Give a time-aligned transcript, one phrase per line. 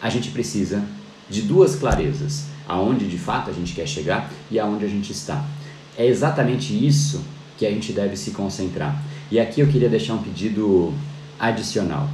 [0.00, 0.82] a gente precisa
[1.28, 5.44] de duas clarezas: aonde de fato a gente quer chegar e aonde a gente está.
[5.96, 7.24] É exatamente isso
[7.56, 9.02] que a gente deve se concentrar.
[9.30, 10.92] E aqui eu queria deixar um pedido
[11.38, 12.08] adicional,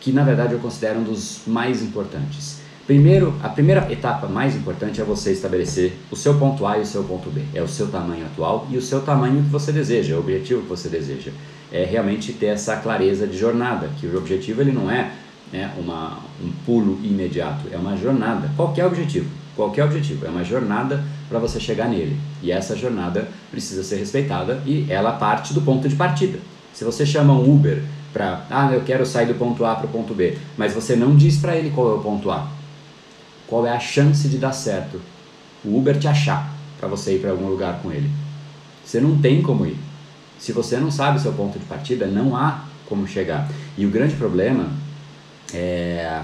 [0.00, 2.62] que na verdade eu considero um dos mais importantes.
[2.86, 6.86] Primeiro, a primeira etapa mais importante é você estabelecer o seu ponto A e o
[6.86, 7.40] seu ponto B.
[7.54, 10.60] É o seu tamanho atual e o seu tamanho que você deseja, é o objetivo
[10.60, 11.30] que você deseja.
[11.72, 15.12] É realmente ter essa clareza de jornada, que o objetivo ele não é
[15.52, 18.50] né, uma, um pulo imediato, é uma jornada.
[18.56, 22.18] Qualquer objetivo, qualquer objetivo, é uma jornada para você chegar nele.
[22.42, 26.38] E essa jornada precisa ser respeitada e ela parte do ponto de partida.
[26.72, 29.90] Se você chama um Uber para, ah, eu quero sair do ponto A para o
[29.90, 32.48] ponto B, mas você não diz para ele qual é o ponto A,
[33.46, 35.00] qual é a chance de dar certo
[35.64, 38.10] o Uber te achar para você ir para algum lugar com ele.
[38.84, 39.78] Você não tem como ir.
[40.38, 43.48] Se você não sabe o seu ponto de partida, não há como chegar.
[43.78, 44.68] E o grande problema
[45.54, 46.22] é,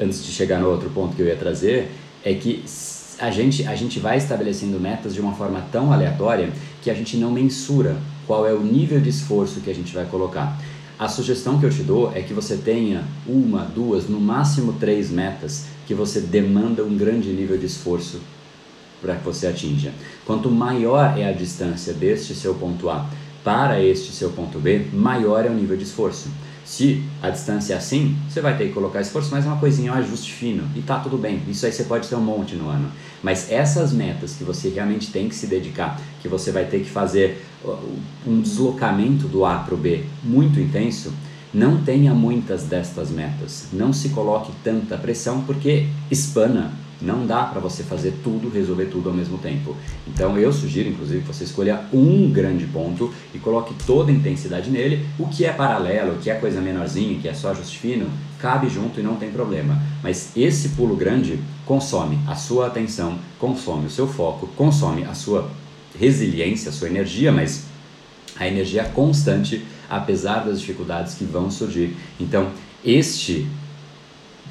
[0.00, 1.90] antes de chegar no outro ponto que eu ia trazer,
[2.24, 2.64] é que
[3.18, 6.50] a gente, a gente vai estabelecendo metas de uma forma tão aleatória
[6.80, 10.06] que a gente não mensura qual é o nível de esforço que a gente vai
[10.06, 10.58] colocar.
[10.98, 15.10] A sugestão que eu te dou é que você tenha uma, duas, no máximo três
[15.10, 18.20] metas que você demanda um grande nível de esforço
[19.00, 19.92] para que você atinja.
[20.26, 23.08] Quanto maior é a distância deste seu ponto A
[23.44, 26.28] para este seu ponto B, maior é o nível de esforço.
[26.68, 29.90] Se a distância é assim, você vai ter que colocar esforço, mas é uma coisinha,
[29.90, 31.42] um ajuste fino, e tá tudo bem.
[31.48, 32.92] Isso aí você pode ter um monte no ano.
[33.22, 36.90] Mas essas metas que você realmente tem que se dedicar, que você vai ter que
[36.90, 37.42] fazer
[38.26, 41.10] um deslocamento do A para o B muito intenso,
[41.54, 43.68] não tenha muitas destas metas.
[43.72, 49.08] Não se coloque tanta pressão porque espana não dá para você fazer tudo, resolver tudo
[49.08, 49.76] ao mesmo tempo.
[50.06, 54.70] Então eu sugiro, inclusive, que você escolha um grande ponto e coloque toda a intensidade
[54.70, 55.06] nele.
[55.18, 58.68] O que é paralelo, o que é coisa menorzinha, que é só ajuste fino, cabe
[58.68, 59.80] junto e não tem problema.
[60.02, 65.50] Mas esse pulo grande consome a sua atenção, consome o seu foco, consome a sua
[65.98, 67.66] resiliência, a sua energia, mas
[68.36, 71.96] a energia constante, apesar das dificuldades que vão surgir.
[72.20, 72.50] Então,
[72.84, 73.46] este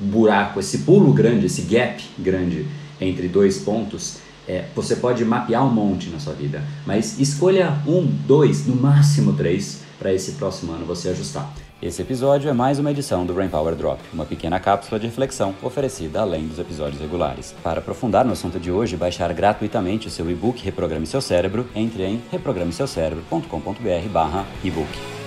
[0.00, 2.66] buraco, esse pulo grande, esse gap grande
[3.00, 4.18] entre dois pontos,
[4.48, 9.34] é, você pode mapear um monte na sua vida, mas escolha um, dois, no máximo
[9.34, 11.52] três para esse próximo ano você ajustar.
[11.82, 15.54] Esse episódio é mais uma edição do Brain Power Drop, uma pequena cápsula de reflexão
[15.62, 17.54] oferecida além dos episódios regulares.
[17.62, 22.04] Para aprofundar no assunto de hoje baixar gratuitamente o seu e-book Reprograme Seu Cérebro, entre
[22.04, 25.19] em reprogrameseucerebro.com.br/ebook.